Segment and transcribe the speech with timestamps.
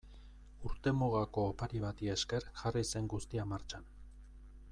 [0.69, 3.91] Urtemugako opari bati esker jarri zen guztia martxan.